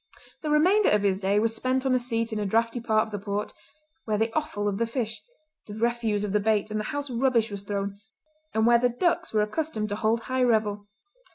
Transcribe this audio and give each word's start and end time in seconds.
The 0.41 0.49
remainder 0.49 0.89
of 0.89 1.03
his 1.03 1.19
day 1.19 1.39
was 1.39 1.55
spent 1.55 1.85
on 1.85 1.93
a 1.93 1.99
seat 1.99 2.33
in 2.33 2.39
a 2.39 2.45
draughty 2.47 2.79
part 2.79 3.03
of 3.05 3.11
the 3.11 3.19
port, 3.23 3.53
where 4.05 4.17
the 4.17 4.33
offal 4.33 4.67
of 4.67 4.79
the 4.79 4.87
fish, 4.87 5.21
the 5.67 5.75
refuse 5.75 6.23
of 6.23 6.31
the 6.31 6.39
bait, 6.39 6.71
and 6.71 6.79
the 6.79 6.85
house 6.85 7.11
rubbish 7.11 7.51
was 7.51 7.61
thrown, 7.61 7.99
and 8.51 8.65
where 8.65 8.79
the 8.79 8.89
ducks 8.89 9.31
were 9.31 9.43
accustomed 9.43 9.89
to 9.89 9.95
hold 9.97 10.21
high 10.21 10.41
revel. 10.41 10.87